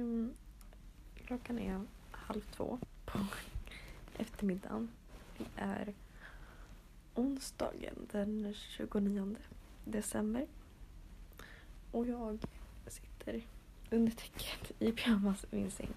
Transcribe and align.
Um, 0.00 0.34
klockan 1.26 1.58
är 1.58 1.80
halv 2.10 2.40
två 2.40 2.78
på 3.04 3.18
eftermiddagen. 4.18 4.88
Det 5.38 5.44
är 5.56 5.94
onsdagen 7.14 8.08
den 8.12 8.54
29 8.54 9.36
december. 9.84 10.46
Och 11.92 12.06
jag 12.06 12.38
sitter 12.86 13.42
under 13.90 14.12
täcket 14.12 14.72
i 14.78 14.92
pyjamas 14.92 15.44
i 15.50 15.56
min 15.56 15.70
säng. 15.70 15.94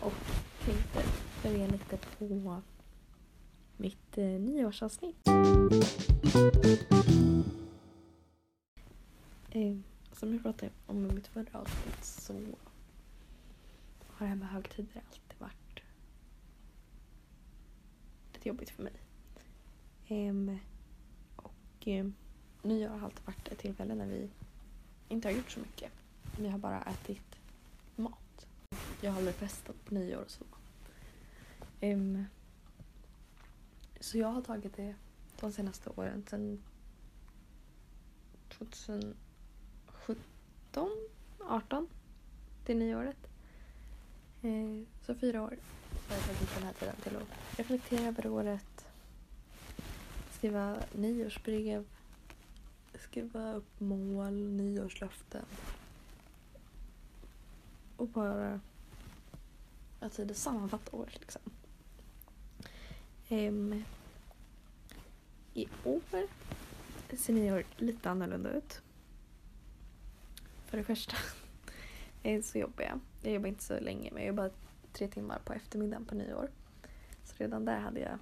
Och 0.00 0.12
tänkte 0.64 1.02
börja 1.42 1.66
lite 1.66 1.96
på 1.96 2.62
mitt 3.76 4.18
eh, 4.18 4.24
nyårsavsnitt. 4.24 5.28
Mm 9.52 9.82
som 10.12 10.32
jag 10.32 10.42
pratade 10.42 10.72
om 10.86 11.06
i 11.10 11.12
mitt 11.12 11.26
förra 11.26 11.58
avsnitt 11.58 12.04
så 12.04 12.32
har 14.06 14.18
det 14.18 14.26
här 14.26 14.36
med 14.36 14.48
högtider 14.48 15.02
alltid 15.06 15.38
varit 15.38 15.82
lite 18.34 18.48
jobbigt 18.48 18.70
för 18.70 18.82
mig. 18.82 18.92
Ehm, 20.08 20.58
och 21.36 21.88
eh, 21.88 22.06
nyår 22.62 22.88
har 22.88 23.04
alltid 23.04 23.26
varit 23.26 23.48
ett 23.48 23.58
tillfälle 23.58 23.94
när 23.94 24.06
vi 24.06 24.30
inte 25.08 25.28
har 25.28 25.32
gjort 25.32 25.50
så 25.50 25.60
mycket. 25.60 25.92
Vi 26.38 26.48
har 26.48 26.58
bara 26.58 26.82
ätit 26.82 27.38
mat. 27.96 28.46
Jag 29.00 29.10
har 29.10 29.18
aldrig 29.18 29.34
festat 29.34 29.84
på 29.84 29.94
nyår 29.94 30.22
och 30.22 30.30
så. 30.30 30.44
Ehm, 31.80 32.24
så 34.00 34.18
jag 34.18 34.28
har 34.28 34.42
tagit 34.42 34.76
det 34.76 34.94
de 35.40 35.52
senaste 35.52 35.90
åren 35.90 36.24
sedan 36.30 36.62
17, 40.70 40.90
18 41.38 41.88
till 42.64 42.76
nyåret. 42.76 43.28
Eh, 44.42 44.86
så 45.06 45.14
fyra 45.14 45.42
år 45.42 45.56
har 46.08 46.16
jag 46.16 46.24
tagit 46.24 46.54
den 46.54 46.62
här 46.62 46.72
tiden 46.72 46.94
till 47.02 47.16
att 47.16 47.58
reflektera 47.58 48.08
över 48.08 48.26
året, 48.26 48.86
skriva 50.30 50.76
nyårsbrev, 50.92 51.84
skriva 52.98 53.52
upp 53.52 53.80
mål, 53.80 54.32
nyårslöften 54.32 55.44
och 57.96 58.08
bara 58.08 58.60
alltså 60.00 60.24
det 60.24 60.34
sammanfatta 60.34 60.96
året 60.96 61.20
liksom. 61.20 61.42
Um, 63.28 63.84
I 65.54 65.68
år 65.84 66.00
ser 67.16 67.32
nyår 67.32 67.64
lite 67.76 68.10
annorlunda 68.10 68.50
ut. 68.50 68.82
För 70.70 70.76
det 70.76 70.84
första 70.84 71.16
så 72.42 72.58
jobbar 72.58 72.84
jag. 72.84 73.00
Jag 73.22 73.32
jobbar 73.32 73.48
inte 73.48 73.64
så 73.64 73.80
länge 73.80 74.10
men 74.12 74.22
jag 74.22 74.28
jobbar 74.28 74.50
tre 74.92 75.08
timmar 75.08 75.38
på 75.44 75.52
eftermiddagen 75.52 76.04
på 76.04 76.14
nyår. 76.14 76.50
Så 77.24 77.34
redan 77.36 77.64
där 77.64 77.78
hade 77.78 78.00
jag 78.00 78.18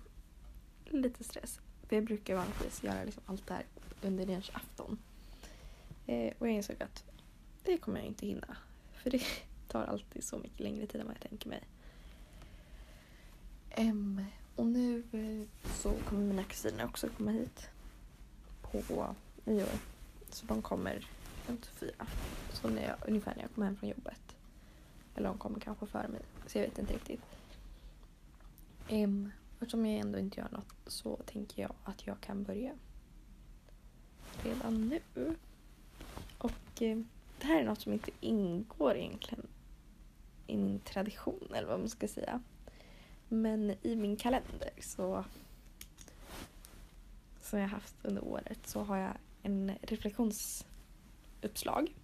lite 0.85 1.25
stress. 1.25 1.61
För 1.89 1.97
jag 1.97 2.05
brukar 2.05 2.35
vanligtvis 2.35 2.83
göra 2.83 3.05
liksom 3.05 3.23
allt 3.27 3.47
det 3.47 3.55
här 3.55 3.65
under 4.03 4.27
nyårsafton. 4.27 4.99
Eh, 6.07 6.33
och 6.39 6.49
jag 6.49 6.55
insåg 6.55 6.83
att 6.83 7.05
det 7.65 7.79
kommer 7.79 7.99
jag 7.99 8.07
inte 8.07 8.27
hinna. 8.27 8.57
För 8.93 9.11
det 9.11 9.23
tar 9.69 9.85
alltid 9.85 10.25
så 10.25 10.39
mycket 10.39 10.61
längre 10.61 10.87
tid 10.87 11.01
än 11.01 11.07
vad 11.07 11.17
jag 11.21 11.31
tänker 11.31 11.49
mig. 11.49 11.63
Um, 13.77 14.25
och 14.57 14.67
nu 14.67 15.03
eh, 15.13 15.69
så 15.75 15.93
kommer 16.09 16.23
mina 16.23 16.45
kusiner 16.45 16.85
också 16.85 17.09
komma 17.09 17.31
hit 17.31 17.71
på 18.63 19.15
nyår. 19.45 19.79
Så 20.31 20.47
de 20.47 20.63
kommer 20.63 21.07
runt 21.49 21.67
fyra. 21.67 22.07
Så 22.53 22.69
när 22.69 22.83
jag, 22.83 22.97
ungefär 23.09 23.35
när 23.35 23.43
jag 23.43 23.55
kommer 23.55 23.67
hem 23.67 23.77
från 23.77 23.89
jobbet. 23.89 24.37
Eller 25.15 25.29
hon 25.29 25.39
kommer 25.39 25.61
kanske 25.61 25.87
före 25.87 26.09
mig. 26.09 26.21
Så 26.47 26.59
jag 26.59 26.65
vet 26.65 26.79
inte 26.79 26.95
riktigt. 26.95 27.21
Um, 28.91 29.33
eftersom 29.61 29.87
jag 29.87 30.01
ändå 30.01 30.19
inte 30.19 30.41
gör 30.41 30.49
något 30.51 30.75
så 30.87 31.17
tänker 31.17 31.63
jag 31.63 31.73
att 31.85 32.07
jag 32.07 32.21
kan 32.21 32.45
börja 32.45 32.73
redan 34.43 34.89
nu. 34.89 35.35
Och 36.39 36.83
eh, 36.83 36.99
det 37.41 37.47
här 37.47 37.61
är 37.61 37.65
något 37.65 37.81
som 37.81 37.93
inte 37.93 38.11
ingår 38.21 38.97
egentligen 38.97 39.47
i 40.47 40.57
min 40.57 40.81
tradition 40.81 41.49
eller 41.55 41.69
vad 41.69 41.79
man 41.79 41.89
ska 41.89 42.09
säga. 42.09 42.43
Men 43.29 43.75
i 43.83 43.97
min 43.97 44.17
kalender 44.17 44.71
så 44.81 45.25
som 47.41 47.59
jag 47.59 47.69
haft 47.69 47.95
under 48.03 48.25
året 48.25 48.67
så 48.67 48.83
har 48.83 48.97
jag 48.97 49.13
en 49.43 49.73
reflektions 49.83 50.67
uppslag 51.43 51.95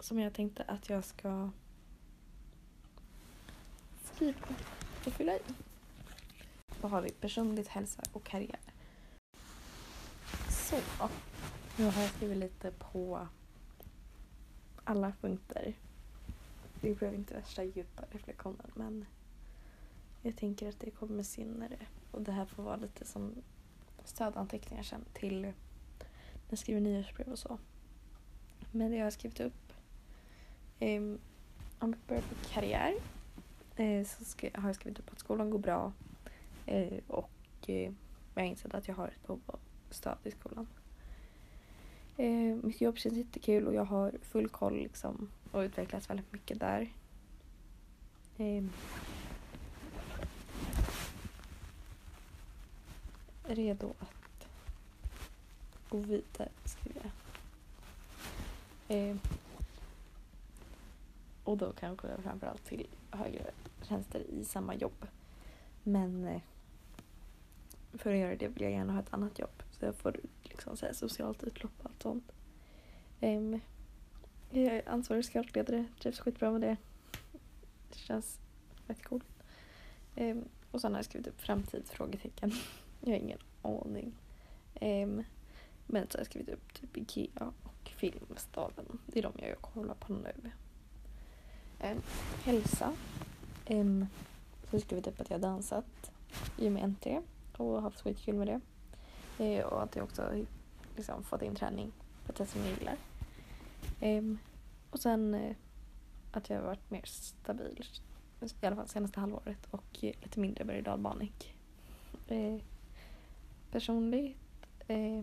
som 0.00 0.18
jag 0.18 0.34
tänkte 0.34 0.62
att 0.62 0.88
jag 0.88 1.04
ska 1.04 1.50
skriva 4.04 4.38
och 5.06 5.12
fylla 5.12 5.36
i. 5.36 5.40
Då 6.80 6.88
har 6.88 7.02
vi 7.02 7.10
personligt, 7.10 7.68
hälsa 7.68 8.02
och 8.12 8.24
karriär. 8.24 8.60
Så, 10.48 10.76
nu 11.76 11.84
har 11.84 12.02
jag 12.02 12.10
skrivit 12.10 12.38
lite 12.38 12.70
på 12.70 13.28
alla 14.84 15.12
punkter. 15.20 15.74
Det 16.80 16.94
blev 16.94 17.14
inte 17.14 17.34
värsta 17.34 17.64
djupa 17.64 18.04
reflektionen 18.10 18.70
men 18.74 19.06
jag 20.22 20.36
tänker 20.36 20.68
att 20.68 20.80
det 20.80 20.90
kommer 20.90 21.22
senare. 21.22 21.78
Och 22.10 22.22
det 22.22 22.32
här 22.32 22.44
får 22.44 22.62
vara 22.62 22.76
lite 22.76 23.04
som 23.04 23.34
stödanteckningar 24.04 24.82
sen 24.82 25.04
till 25.12 25.40
när 25.40 25.54
jag 26.48 26.58
skriver 26.58 26.80
nyårsbrev 26.80 27.28
och 27.28 27.38
så. 27.38 27.58
Men 28.70 28.90
det 28.90 28.96
jag 28.96 29.06
har 29.06 29.10
skrivit 29.10 29.40
upp. 29.40 29.72
Um, 30.80 31.18
om 31.78 31.90
jag 31.90 31.98
börjar 32.08 32.22
på 32.22 32.34
karriär 32.50 32.94
uh, 33.80 34.04
så 34.04 34.24
ska, 34.24 34.48
har 34.54 34.68
jag 34.68 34.76
skrivit 34.76 34.98
upp 34.98 35.12
att 35.12 35.18
skolan 35.18 35.50
går 35.50 35.58
bra 35.58 35.92
uh, 36.68 36.98
och 37.06 37.30
eh, 37.66 37.92
jag 38.34 38.42
har 38.42 38.48
insett 38.48 38.74
att 38.74 38.88
jag 38.88 38.94
har 38.94 39.08
ett 39.08 39.26
behov 39.26 39.40
av 39.46 39.58
stöd 39.90 40.18
i 40.24 40.30
skolan. 40.30 40.66
Eh, 42.16 42.56
mitt 42.62 42.80
jobb 42.80 42.98
känns 42.98 43.14
jättekul 43.14 43.66
och 43.66 43.74
jag 43.74 43.84
har 43.84 44.12
full 44.22 44.48
koll 44.48 44.76
liksom, 44.76 45.30
och 45.50 45.60
utvecklas 45.60 46.10
väldigt 46.10 46.32
mycket 46.32 46.60
där. 46.60 46.92
Eh, 48.36 48.64
redo 53.44 53.94
att 53.98 54.48
gå 55.88 55.98
vidare, 55.98 56.48
skriver 56.64 57.00
jag. 57.02 57.17
Eh, 58.88 59.16
och 61.44 61.56
då 61.56 61.72
kanske 61.72 62.08
framförallt 62.22 62.64
till 62.64 62.86
högre 63.10 63.50
tjänster 63.82 64.20
i 64.20 64.44
samma 64.44 64.74
jobb. 64.74 65.06
Men 65.82 66.24
eh, 66.24 66.40
för 67.92 68.10
att 68.10 68.18
göra 68.18 68.36
det 68.36 68.48
vill 68.48 68.62
jag 68.62 68.72
gärna 68.72 68.92
ha 68.92 69.00
ett 69.00 69.14
annat 69.14 69.38
jobb. 69.38 69.62
Så 69.70 69.84
jag 69.84 69.94
får 69.94 70.20
liksom 70.42 70.76
så 70.76 70.86
socialt 70.92 71.42
utlopp 71.42 71.72
och 71.78 71.86
allt 71.86 72.02
sånt. 72.02 72.32
Um, 73.20 73.60
jag 74.50 74.64
är 74.64 74.88
ansvarig 74.88 75.24
scoutledare, 75.24 75.84
trivs 76.00 76.20
skitbra 76.20 76.50
med 76.50 76.60
det. 76.60 76.76
Det 77.92 77.98
känns 77.98 78.40
rätt 78.86 79.04
coolt. 79.04 79.24
Um, 80.16 80.44
och 80.70 80.80
sen 80.80 80.92
har 80.92 80.98
jag 80.98 81.04
skrivit 81.04 81.26
upp 81.26 81.40
framtid? 81.40 81.82
Frågetecken. 81.86 82.52
Jag 83.00 83.10
har 83.10 83.18
ingen 83.18 83.38
aning. 83.62 84.14
Um, 84.80 85.24
men 85.86 86.06
så 86.10 86.18
har 86.18 86.20
jag 86.20 86.26
skrivit 86.26 86.48
upp 86.48 86.74
typ 86.74 86.96
Ikea 86.96 87.52
och 87.62 87.77
Filmstaden. 87.98 88.98
Det 89.06 89.18
är 89.18 89.22
de 89.22 89.32
jag 89.36 89.60
kollar 89.60 89.94
på 89.94 90.12
nu. 90.12 90.50
Um, 91.80 92.02
hälsa. 92.44 92.92
Um, 93.70 94.06
så 94.60 94.66
har 94.66 94.78
vi 94.78 94.80
skrivit 94.80 95.06
upp 95.06 95.20
att 95.20 95.30
jag 95.30 95.38
har 95.38 95.42
dansat 95.42 96.10
i 96.56 96.68
och 96.68 96.72
med 96.72 96.88
NT 96.88 97.06
och 97.56 97.82
haft 97.82 98.00
skitkul 98.00 98.34
med 98.34 98.46
det. 98.46 98.60
Eh, 99.44 99.64
och 99.64 99.82
att 99.82 99.96
jag 99.96 100.04
också 100.04 100.44
liksom, 100.96 101.24
fått 101.24 101.42
in 101.42 101.54
träning 101.54 101.92
på 102.26 102.32
ett 102.32 102.38
sätt 102.38 102.50
som 102.50 102.60
jag 102.60 102.78
gillar. 102.78 102.96
Um, 104.00 104.38
och 104.90 105.00
sen 105.00 105.34
eh, 105.34 105.56
att 106.32 106.50
jag 106.50 106.56
har 106.56 106.64
varit 106.64 106.90
mer 106.90 107.02
stabil 107.04 107.84
i 108.40 108.66
alla 108.66 108.76
fall 108.76 108.88
senaste 108.88 109.20
halvåret 109.20 109.66
och 109.70 109.84
lite 110.00 110.40
mindre 110.40 110.64
berg 110.64 110.78
och 110.78 110.84
Eh, 112.28 112.60
personligt 113.70 114.36
eh, 114.88 115.22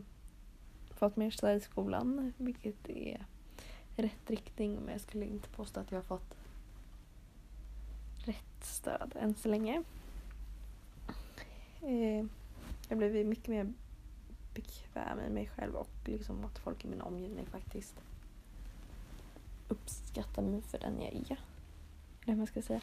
fått 0.95 1.15
mer 1.15 1.31
stöd 1.31 1.57
i 1.57 1.59
skolan 1.59 2.33
vilket 2.37 2.89
är 2.89 3.25
rätt 3.95 4.29
riktning 4.29 4.75
men 4.75 4.91
jag 4.91 5.01
skulle 5.01 5.25
inte 5.25 5.49
påstå 5.49 5.79
att 5.79 5.91
jag 5.91 5.97
har 5.97 6.03
fått 6.03 6.37
rätt 8.17 8.65
stöd 8.65 9.13
än 9.19 9.35
så 9.35 9.49
länge. 9.49 9.83
Eh, 11.81 12.25
jag 12.87 12.89
har 12.89 12.95
blivit 12.95 13.27
mycket 13.27 13.47
mer 13.47 13.73
bekväm 14.53 15.19
i 15.19 15.29
mig 15.29 15.47
själv 15.55 15.75
och 15.75 15.89
liksom 16.05 16.45
att 16.45 16.59
folk 16.59 16.85
i 16.85 16.87
min 16.87 17.01
omgivning 17.01 17.45
faktiskt 17.45 17.95
uppskattar 19.67 20.41
mig 20.41 20.61
för 20.61 20.79
den 20.79 21.01
jag 21.01 21.13
är. 21.13 21.39
Eller 22.25 22.35
man 22.35 22.47
ska 22.47 22.61
säga. 22.61 22.81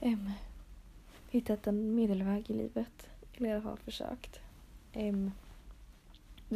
Um, 0.00 0.30
hittat 1.30 1.66
en 1.66 1.94
medelväg 1.94 2.50
i 2.50 2.54
livet. 2.54 3.08
Eller 3.32 3.48
i 3.48 3.52
alla 3.52 3.62
fall 3.62 3.78
försökt. 3.78 4.40
Um, 4.94 5.32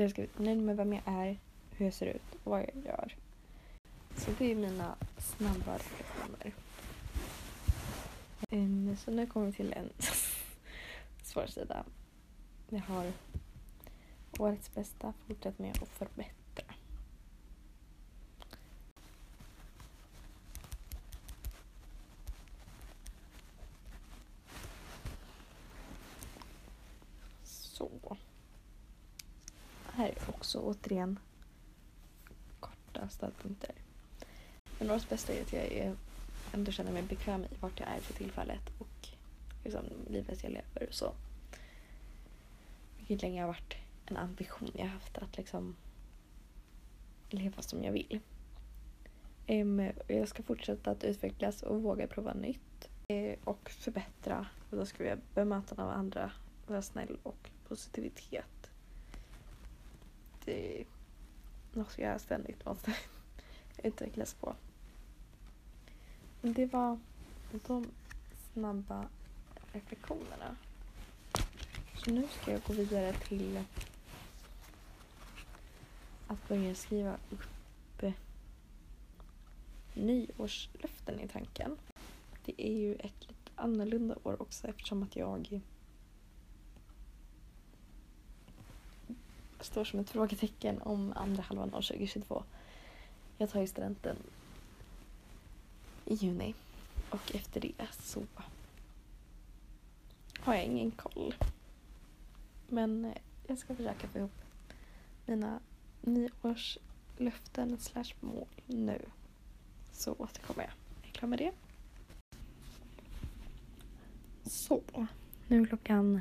jag 0.02 0.10
skrivit 0.10 0.38
nöjd 0.38 0.62
med 0.62 0.76
vem 0.76 0.92
jag 0.92 1.02
är, 1.06 1.38
hur 1.70 1.84
jag 1.84 1.94
ser 1.94 2.06
ut 2.06 2.34
och 2.44 2.50
vad 2.50 2.60
jag 2.60 2.84
gör. 2.84 3.14
Så 4.16 4.30
det 4.38 4.52
är 4.52 4.54
mina 4.54 4.96
snabba 5.18 5.74
reflektioner. 5.74 6.54
Um, 8.50 8.88
ehm, 8.88 8.96
så 8.96 9.10
nu 9.10 9.26
kommer 9.26 9.46
vi 9.46 9.52
till 9.52 9.72
en 9.72 9.90
svår 11.22 11.46
sida. 11.46 11.84
Jag 12.68 12.80
har 12.80 13.12
årets 14.38 14.74
bästa, 14.74 15.12
fortsätt 15.26 15.58
med 15.58 15.82
att 15.82 15.88
förbättra. 15.88 16.74
Så. 27.42 28.16
Här 29.92 30.08
är 30.08 30.28
också 30.28 30.55
återigen 30.66 31.18
korta 32.60 33.08
stödpunkter. 33.08 33.74
Men 34.78 34.90
årets 34.90 35.08
bästa 35.08 35.32
är 35.32 35.42
att 35.42 35.52
jag 35.52 35.64
är, 35.64 35.96
ändå 36.52 36.72
känner 36.72 36.92
mig 36.92 37.02
bekväm 37.02 37.44
i 37.44 37.56
vart 37.60 37.80
jag 37.80 37.88
är 37.88 38.00
för 38.00 38.14
tillfället 38.14 38.70
och 38.78 39.08
liksom, 39.64 39.84
livet 40.10 40.42
jag 40.42 40.52
lever. 40.52 40.88
Så. 40.90 41.14
Vilket 42.98 43.22
länge 43.22 43.40
har 43.40 43.48
varit 43.48 43.74
en 44.06 44.16
ambition 44.16 44.70
jag 44.74 44.86
haft 44.86 45.18
att 45.18 45.36
liksom 45.36 45.76
leva 47.30 47.62
som 47.62 47.84
jag 47.84 47.92
vill. 47.92 48.20
Um, 49.48 49.90
jag 50.06 50.28
ska 50.28 50.42
fortsätta 50.42 50.90
att 50.90 51.04
utvecklas 51.04 51.62
och 51.62 51.82
våga 51.82 52.06
prova 52.06 52.34
nytt. 52.34 52.88
Uh, 53.12 53.34
och 53.44 53.70
förbättra. 53.70 54.46
Och 54.70 54.76
då 54.76 54.86
ska 54.86 55.04
jag 55.04 55.18
bemöta 55.34 55.82
av 55.82 55.90
andra, 55.90 56.32
vara 56.66 56.82
snäll 56.82 57.18
och 57.22 57.50
positivitet. 57.68 58.55
Det 60.46 60.80
är 60.80 60.86
något 61.72 61.98
jag 61.98 62.20
ständigt 62.20 62.64
måste 62.64 62.96
utvecklas 63.82 64.34
på. 64.34 64.54
Det 66.40 66.66
var 66.66 66.98
de 67.66 67.86
snabba 68.52 69.04
reflektionerna. 69.72 70.56
Så 71.94 72.10
nu 72.10 72.28
ska 72.28 72.52
jag 72.52 72.62
gå 72.62 72.72
vidare 72.72 73.12
till 73.12 73.64
att 76.26 76.48
börja 76.48 76.74
skriva 76.74 77.16
upp 77.30 77.46
nyårslöften 79.94 81.20
i 81.20 81.28
tanken. 81.28 81.76
Det 82.44 82.54
är 82.66 82.72
ju 82.72 82.94
ett 82.94 83.28
lite 83.28 83.50
annorlunda 83.54 84.16
år 84.22 84.42
också 84.42 84.68
eftersom 84.68 85.02
att 85.02 85.16
jag 85.16 85.62
står 89.60 89.84
som 89.84 90.00
ett 90.00 90.10
frågetecken 90.10 90.82
om 90.82 91.12
andra 91.16 91.42
halvan 91.42 91.74
av 91.74 91.82
2022. 91.82 92.42
Jag 93.38 93.50
tar 93.50 93.60
ju 93.60 93.66
studenten 93.66 94.16
i 96.04 96.14
juni 96.14 96.54
och 97.10 97.34
efter 97.34 97.60
det 97.60 97.72
så 98.02 98.22
har 100.46 100.54
jag 100.54 100.64
ingen 100.64 100.90
koll. 100.90 101.34
Men 102.68 103.04
eh, 103.04 103.12
jag 103.46 103.58
ska 103.58 103.74
försöka 103.74 104.08
få 104.08 104.18
ihop 104.18 104.38
mina 105.26 105.60
nyårslöften 106.00 107.78
slash 107.78 108.14
mål 108.20 108.46
nu. 108.66 109.02
Så 109.92 110.12
återkommer 110.12 110.62
jag. 110.62 110.72
Jag 111.02 111.08
Är 111.08 111.12
klar 111.12 111.28
med 111.28 111.38
det? 111.38 111.52
Så, 114.50 114.82
nu 115.46 115.60
är 115.60 115.66
klockan 115.66 116.20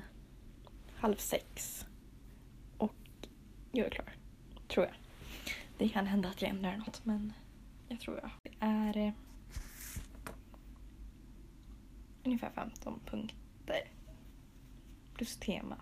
halv 0.95 1.15
sex. 1.15 1.85
Jag 3.75 3.85
är 3.85 3.89
klar. 3.89 4.15
Tror 4.67 4.85
jag. 4.85 4.95
Det 5.77 5.89
kan 5.89 6.05
hända 6.05 6.29
att 6.29 6.41
jag 6.41 6.51
ändrar 6.51 6.77
något 6.77 7.05
men 7.05 7.33
jag 7.87 7.99
tror 7.99 8.19
jag. 8.21 8.29
Det 8.43 8.55
är 8.59 8.97
eh, 8.97 9.13
ungefär 12.23 12.49
15 12.49 12.99
punkter. 13.05 13.91
Plus 15.13 15.37
tema. 15.37 15.77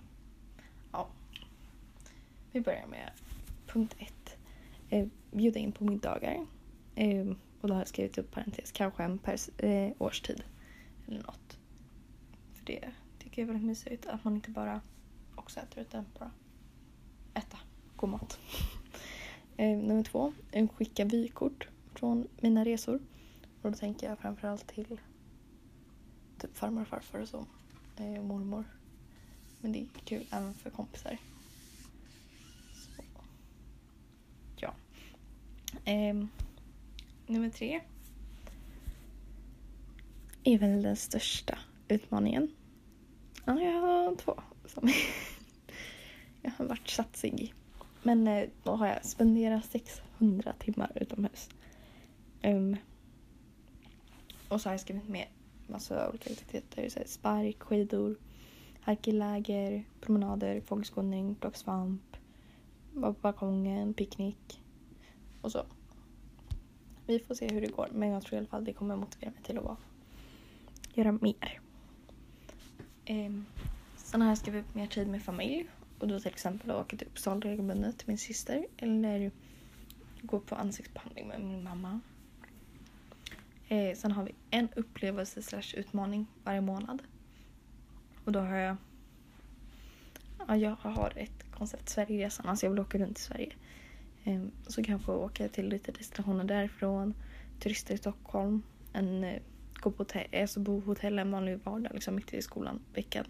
Ja. 0.91 1.07
Vi 2.51 2.61
börjar 2.61 2.87
med 2.87 3.11
punkt 3.67 3.95
1. 3.99 4.37
Eh, 4.89 5.07
bjuda 5.31 5.59
in 5.59 5.71
på 5.71 5.83
middagar. 5.83 6.45
Eh, 6.95 7.27
och 7.61 7.67
då 7.67 7.73
har 7.73 7.81
jag 7.81 7.87
skrivit 7.87 8.17
upp 8.17 8.31
parentes, 8.31 8.71
kanske 8.71 9.03
en 9.03 9.17
per 9.17 9.65
eh, 9.65 9.91
årstid. 9.99 10.43
Eller 11.07 11.21
något. 11.21 11.59
För 12.53 12.65
det 12.65 12.91
tycker 13.19 13.41
jag 13.41 13.49
är 13.49 13.53
väldigt 13.53 13.67
mysigt. 13.67 14.05
Att 14.05 14.23
man 14.23 14.35
inte 14.35 14.49
bara 14.49 14.81
också 15.35 15.59
äter 15.59 15.81
utan 15.81 16.05
bara 16.19 16.31
äta 17.33 17.57
tacomat. 18.03 18.39
eh, 19.57 19.77
nummer 19.77 20.03
två, 20.03 20.33
skicka 20.75 21.05
vykort 21.05 21.67
från 21.95 22.27
mina 22.41 22.65
resor. 22.65 23.01
Och 23.61 23.71
då 23.71 23.77
tänker 23.77 24.09
jag 24.09 24.19
framförallt 24.19 24.67
till 24.67 24.99
typ 26.37 26.57
farmor 26.57 26.81
och 26.81 26.87
farfar 26.87 27.19
och 27.19 27.27
så. 27.27 27.45
Eh, 27.97 28.23
mormor. 28.23 28.65
Men 29.61 29.71
det 29.71 29.79
är 29.79 29.87
kul 30.05 30.25
även 30.31 30.53
för 30.53 30.69
kompisar. 30.69 31.17
Så. 32.73 33.03
Ja. 34.55 34.73
Eh, 35.85 36.25
nummer 37.27 37.49
tre. 37.49 37.81
Är 40.43 40.57
väl 40.57 40.81
den 40.81 40.95
största 40.95 41.57
utmaningen. 41.87 42.51
Ja, 43.45 43.61
jag 43.61 43.81
har 43.81 44.15
två. 44.15 44.41
Som 44.65 44.89
jag 46.41 46.51
har 46.51 46.65
varit 46.65 46.89
satsig. 46.89 47.53
Men 48.03 48.27
eh, 48.27 48.49
då 48.63 48.71
har 48.71 48.87
jag 48.87 49.05
spenderat 49.05 49.65
600 49.65 50.53
timmar 50.59 50.91
utomhus. 50.95 51.49
Um, 52.43 52.77
och 54.49 54.61
så 54.61 54.69
har 54.69 54.73
jag 54.73 54.81
skrivit 54.81 55.09
med 55.09 55.27
massa 55.67 56.09
olika 56.09 56.31
aktiviteter. 56.31 56.89
Så 56.89 56.99
här, 56.99 57.07
spark, 57.07 57.63
skidor, 57.63 58.15
halkeläger, 58.81 59.83
promenader, 60.01 60.61
fågelskådning, 60.61 61.35
plocka 61.35 61.57
svamp, 61.57 62.17
vara 62.93 63.13
på 63.13 63.19
balkongen, 63.21 63.93
picknick 63.93 64.61
och 65.41 65.51
så. 65.51 65.65
Vi 67.07 67.19
får 67.19 67.35
se 67.35 67.47
hur 67.47 67.61
det 67.61 67.75
går 67.75 67.89
men 67.91 68.09
jag 68.09 68.23
tror 68.23 68.33
i 68.33 68.37
alla 68.37 68.47
fall 68.47 68.65
det 68.65 68.73
kommer 68.73 68.95
motivera 68.95 69.31
mig 69.31 69.43
till 69.43 69.57
att 69.57 69.63
vara, 69.63 69.77
göra 70.93 71.11
mer. 71.11 71.59
Um, 73.09 73.45
sen 73.95 74.21
har 74.21 74.27
jag 74.29 74.37
skrivit 74.37 74.65
upp 74.65 74.75
mer 74.75 74.87
tid 74.87 75.07
med 75.07 75.23
familj 75.23 75.67
och 75.99 76.07
då 76.07 76.19
till 76.19 76.31
exempel 76.31 76.71
åka 76.71 76.97
till 76.97 77.07
Uppsala 77.07 77.39
regelbundet 77.39 77.97
till 77.97 78.07
min 78.07 78.17
syster 78.17 78.65
eller 78.77 79.31
gå 80.21 80.39
på 80.39 80.55
ansiktsbehandling 80.55 81.27
med 81.27 81.41
min 81.41 81.63
mamma. 81.63 81.99
Eh, 83.67 83.95
sen 83.95 84.11
har 84.11 84.23
vi 84.23 84.35
en 84.49 84.69
upplevelse 84.75 85.41
slash 85.41 85.75
utmaning 85.75 86.27
varje 86.43 86.61
månad. 86.61 87.01
Och 88.25 88.31
då 88.31 88.39
har 88.39 88.55
jag... 88.55 88.75
Ja, 90.47 90.55
jag 90.55 90.75
har 90.75 91.13
ett 91.15 91.51
koncept 91.51 91.89
Sverigeresan, 91.89 92.45
alltså 92.45 92.65
jag 92.65 92.71
vill 92.71 92.79
åka 92.79 92.97
runt 92.97 93.19
i 93.19 93.21
Sverige. 93.21 93.53
Eh, 94.23 94.43
så 94.67 94.83
kanske 94.83 95.11
åka 95.11 95.47
till 95.47 95.69
lite 95.69 95.91
destinationer 95.91 96.43
därifrån, 96.43 97.13
turista 97.59 97.93
i 97.93 97.97
Stockholm, 97.97 98.61
en, 98.93 99.23
eh, 99.23 99.41
gå 99.73 99.91
på 99.91 99.97
hotell, 99.97 100.27
eh, 100.31 100.41
alltså 100.41 100.59
bo 100.59 100.81
på 100.81 100.87
hotell 100.87 101.19
en 101.19 101.31
vanlig 101.31 101.59
vardag 101.63 101.91
liksom 101.93 102.15
mitt 102.15 102.33
i 102.33 102.41
skolan, 102.41 102.79
veckan. 102.93 103.25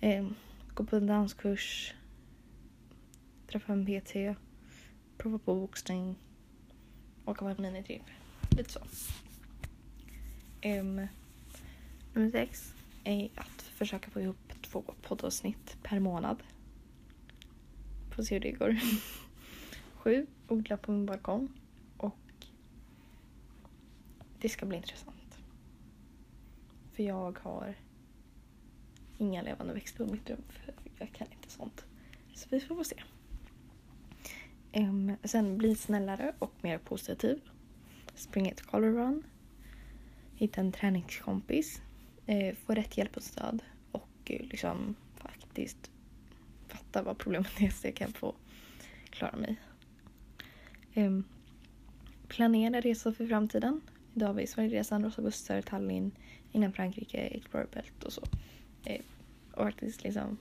Eh, 0.00 0.26
gå 0.74 0.84
på 0.84 0.96
en 0.96 1.06
danskurs, 1.06 1.94
träffa 3.46 3.72
en 3.72 3.86
PT, 3.86 4.12
prova 5.18 5.38
på 5.38 5.54
boxning, 5.54 6.16
åka 7.24 7.38
på 7.40 7.48
en 7.48 7.62
minitripp. 7.62 8.02
Lite 8.50 8.72
så. 8.72 8.80
Um, 10.64 11.06
nummer 12.12 12.30
sex 12.30 12.74
är 13.04 13.30
att 13.34 13.62
försöka 13.62 14.10
få 14.10 14.20
ihop 14.20 14.52
två 14.62 14.82
poddavsnitt 15.02 15.76
per 15.82 16.00
månad. 16.00 16.42
Får 18.10 18.22
se 18.22 18.34
hur 18.34 18.40
det 18.40 18.52
går. 18.52 18.80
Sju, 19.94 20.26
odla 20.48 20.76
på 20.76 20.92
min 20.92 21.06
balkong. 21.06 21.48
Och 21.96 22.46
det 24.38 24.48
ska 24.48 24.66
bli 24.66 24.76
intressant. 24.76 25.38
För 26.92 27.02
jag 27.02 27.38
har 27.42 27.74
inga 29.18 29.42
levande 29.42 29.74
växter 29.74 30.04
på 30.04 30.12
mitt 30.12 30.30
rum. 30.30 30.42
För 30.48 30.74
jag 30.98 31.12
kan 31.12 31.26
inte 31.32 31.50
sånt. 31.50 31.84
Så 32.34 32.48
vi 32.50 32.60
får 32.60 32.84
se. 32.84 33.02
Um, 34.72 35.16
sen 35.24 35.58
bli 35.58 35.74
snällare 35.74 36.34
och 36.38 36.52
mer 36.60 36.78
positiv. 36.78 37.40
Springa 38.14 38.50
ett 38.50 38.62
color 38.62 38.92
run. 38.92 39.22
Hitta 40.34 40.60
en 40.60 40.72
träningskompis 40.72 41.80
Uh, 42.28 42.54
få 42.54 42.74
rätt 42.74 42.98
hjälp 42.98 43.16
och 43.16 43.22
stöd 43.22 43.62
och 43.92 44.30
uh, 44.30 44.46
liksom 44.50 44.94
faktiskt 45.16 45.90
fatta 46.68 47.02
vad 47.02 47.18
problemet 47.18 47.60
är 47.60 47.70
så 47.70 47.86
jag 47.86 47.94
kan 47.94 48.12
få 48.12 48.34
klara 49.10 49.36
mig. 49.36 49.56
Um, 50.94 51.24
planera 52.28 52.80
resor 52.80 53.12
för 53.12 53.26
framtiden. 53.26 53.80
Idag 54.14 54.26
har 54.26 54.34
vi 54.34 54.46
Sverigeresan, 54.46 55.04
Rosa 55.04 55.22
bussar, 55.22 55.62
Tallinn, 55.62 56.10
innan 56.52 56.72
Frankrike, 56.72 57.18
Explorer 57.18 57.66
Belt 57.72 58.04
och 58.04 58.12
så. 58.12 58.22
Eh, 58.84 59.00
och 59.52 59.64
faktiskt 59.64 60.04
liksom 60.04 60.38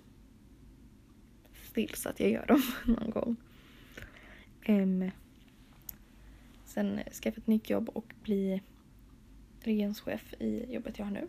se 1.53 1.97
så 1.97 2.09
att 2.09 2.19
jag 2.19 2.31
gör 2.31 2.45
dem 2.45 2.61
någon 2.95 3.09
gång. 3.09 3.35
Um, 4.67 5.11
Sen 6.73 7.01
skaffa 7.23 7.37
ett 7.37 7.47
nytt 7.47 7.69
jobb 7.69 7.89
och 7.89 8.13
bli 8.23 8.61
regionschef 9.59 10.33
i 10.39 10.73
jobbet 10.73 10.99
jag 10.99 11.05
har 11.05 11.11
nu. 11.11 11.27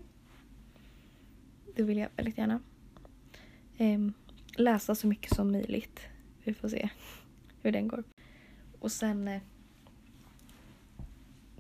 Det 1.77 1.83
vill 1.83 1.99
jag 1.99 2.09
väldigt 2.17 2.39
gärna. 2.39 2.61
Um, 3.79 4.13
läsa 4.57 4.95
så 4.95 5.07
mycket 5.07 5.35
som 5.35 5.53
möjligt. 5.53 6.01
Vi 6.45 6.55
får 6.55 6.69
se 6.69 6.89
hur 7.63 7.73
den 7.73 7.89
går. 7.89 8.05
Och 8.81 8.93
sen 8.93 9.29
eh, 9.29 9.43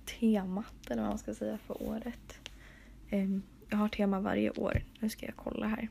temat, 0.04 0.90
eller 0.90 1.02
vad 1.02 1.11
man 1.11 1.18
ska 1.18 1.34
säga, 1.34 1.58
för 1.58 1.82
året. 1.82 2.50
Um, 3.12 3.42
jag 3.68 3.76
har 3.76 3.88
tema 3.88 4.21
varje 4.21 4.50
år. 4.50 4.85
Nu 5.00 5.09
ska 5.09 5.26
jag 5.26 5.37
kolla 5.37 5.66
här. 5.66 5.88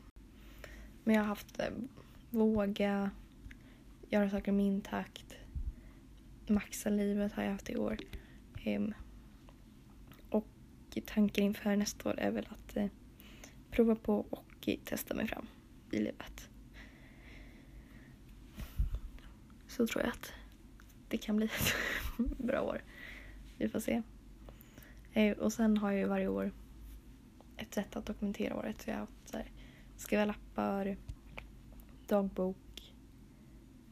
Men 1.04 1.16
jag 1.16 1.22
har 1.22 1.28
haft 1.28 1.60
eh, 1.60 1.70
våga, 2.30 3.12
göra 4.10 4.30
saker 4.30 4.52
i 4.52 4.56
min 4.56 4.82
takt, 4.82 5.36
maxa 6.48 6.90
livet 6.90 7.34
har 7.34 7.44
jag 7.44 7.52
haft 7.52 7.70
i 7.70 7.76
år. 7.78 7.98
Ehm, 8.64 8.94
och 10.30 10.48
tanken 11.06 11.44
inför 11.44 11.76
nästa 11.76 12.10
år 12.10 12.20
är 12.20 12.32
väl 12.32 12.48
att 12.50 12.78
eh, 12.78 12.88
prova 13.72 13.96
på 13.96 14.26
och 14.30 14.70
testa 14.86 15.14
mig 15.14 15.28
fram 15.28 15.48
i 15.92 15.98
livet. 15.98 16.50
Så 19.68 19.88
tror 19.88 20.04
jag 20.04 20.12
att 20.12 20.34
det 21.08 21.18
kan 21.18 21.36
bli 21.36 21.46
ett 21.46 21.76
bra 22.38 22.62
år. 22.62 22.82
Vi 23.58 23.70
får 23.70 23.80
se. 23.80 24.02
Eh, 25.14 25.38
och 25.38 25.54
sen 25.54 25.78
har 25.78 25.92
jag 25.92 26.00
ju 26.00 26.06
varje 26.06 26.28
år 26.28 26.52
ett 27.64 27.74
sätt 27.74 27.96
att 27.96 28.06
dokumentera 28.06 28.56
året. 28.56 28.82
Så 28.82 28.90
jag 28.90 28.96
har 28.96 29.00
haft 29.00 29.30
så 29.30 29.38
här, 29.38 29.52
skriva 29.98 30.26
lappar, 30.26 30.98
dagbok, 32.08 32.94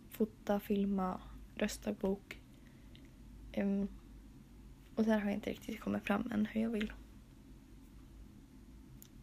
fota, 0.09 0.59
filma, 0.59 1.21
röstdagbok. 1.55 2.39
Um, 3.57 3.87
och 4.95 5.03
där 5.03 5.19
har 5.19 5.25
jag 5.25 5.33
inte 5.33 5.49
riktigt 5.49 5.79
kommit 5.79 6.03
fram 6.03 6.31
än 6.31 6.45
hur 6.45 6.61
jag 6.61 6.69
vill 6.69 6.93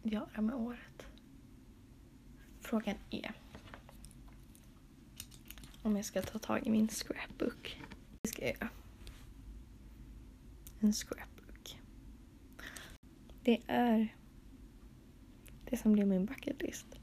göra 0.03 0.41
med 0.41 0.55
året. 0.55 1.07
Frågan 2.61 2.95
är 3.09 3.31
om 5.81 5.95
jag 5.95 6.05
ska 6.05 6.21
ta 6.21 6.39
tag 6.39 6.67
i 6.67 6.69
min 6.69 6.87
scrapbook. 6.87 7.81
Det 8.21 8.29
ska 8.29 8.41
jag 8.41 8.55
göra. 8.55 8.69
En 10.79 10.93
scrapbook. 10.93 11.79
Det 13.43 13.61
är 13.67 14.15
det 15.69 15.77
som 15.77 15.93
blir 15.93 16.05
min 16.05 16.25
bucket 16.25 16.61
list. 16.61 16.99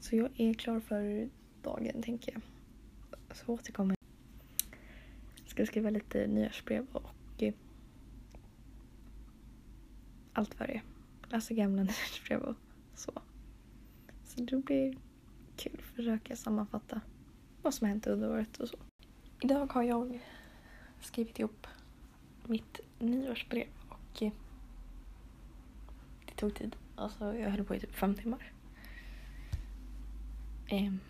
Så 0.00 0.16
jag 0.16 0.30
är 0.36 0.54
klar 0.54 0.80
för 0.80 1.28
dagen 1.62 2.02
tänker 2.02 2.32
jag. 2.32 2.42
Så 3.36 3.52
återkommer 3.52 3.96
jag. 4.00 4.78
Ska 5.48 5.66
skriva 5.66 5.90
lite 5.90 6.26
nyårsbrev 6.26 6.86
och 6.92 7.42
eh, 7.42 7.54
allt 10.32 10.58
vad 10.58 10.68
det 10.68 10.74
är. 10.74 10.82
Läsa 11.28 11.54
gamla 11.54 11.82
nyårsbrev 11.82 12.40
och 12.40 12.56
så. 12.94 13.12
Så 14.24 14.40
det 14.40 14.56
blir 14.56 14.96
kul 15.56 15.76
att 15.78 15.96
försöka 15.96 16.36
sammanfatta 16.36 17.00
vad 17.62 17.74
som 17.74 17.84
har 17.84 17.88
hänt 17.88 18.06
under 18.06 18.30
året 18.30 18.60
och 18.60 18.68
så. 18.68 18.76
Idag 19.40 19.72
har 19.72 19.82
jag 19.82 20.20
skrivit 21.00 21.38
ihop 21.38 21.66
mitt 22.46 22.80
nyårsbrev 22.98 23.68
och 23.88 24.22
eh, 24.22 24.32
det 26.26 26.34
tog 26.34 26.54
tid. 26.54 26.76
Alltså 27.00 27.34
jag 27.34 27.50
höll 27.50 27.64
på 27.64 27.74
i 27.74 27.80
typ 27.80 27.94
fem 27.94 28.14
timmar. 28.14 28.52
Um, 30.70 31.00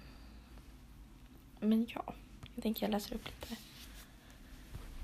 men 1.60 1.86
ja, 1.94 2.14
jag 2.54 2.62
tänker 2.62 2.86
jag 2.86 2.90
läser 2.90 3.14
upp 3.14 3.26
lite 3.26 3.56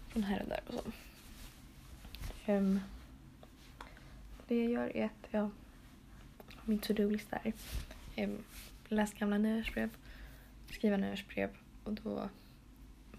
från 0.09 0.23
här 0.23 0.43
och 0.43 0.49
där 0.49 0.61
och 0.67 0.75
så. 0.75 0.83
Um, 2.53 2.81
det 4.49 4.65
jag 4.65 4.71
gör 4.71 4.97
är 4.97 5.05
att 5.05 5.29
jag 5.31 5.41
har 5.41 5.51
min 6.65 6.79
to-do-lista 6.79 7.37
här. 7.45 7.53
Um, 7.53 7.55
ehm. 8.17 8.45
läs 8.89 9.15
gamla 9.15 9.39
nyårsbrev, 9.39 9.91
skriva 10.71 10.97
nyårsbrev 10.97 11.51
och 11.85 11.93
då 11.93 12.29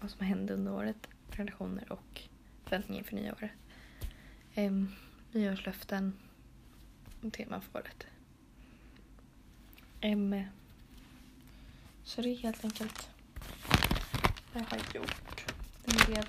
vad 0.00 0.10
som 0.10 0.26
hände 0.26 0.54
under 0.54 0.72
året, 0.72 1.08
relationer 1.30 1.92
och 1.92 2.22
förväntningar 2.64 2.98
inför 2.98 3.16
nyåret. 3.16 3.50
Um, 4.56 4.92
nyårslöften 5.32 6.12
och 7.22 7.32
teman 7.32 7.62
för 7.62 7.78
året. 7.78 8.06
Um, 10.02 10.44
så 12.04 12.22
det 12.22 12.28
är 12.28 12.36
helt 12.36 12.64
enkelt 12.64 13.10
vad 14.52 14.62
jag 14.62 14.70
har 14.70 14.78
gjort. 14.94 15.52
Den 15.84 15.96
blev 16.06 16.24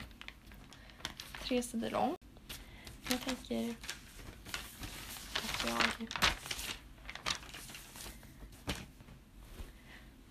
tre 1.43 1.63
sidor 1.63 1.89
lång. 1.89 2.15
Jag 3.09 3.21
tänker 3.21 3.75
att 5.35 5.65
jag 5.67 6.07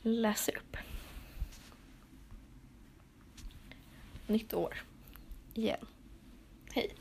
läser 0.03 0.57
upp. 0.57 0.77
Nytt 4.27 4.55
år. 4.55 4.83
Igen. 5.55 5.87
Hej. 6.73 6.95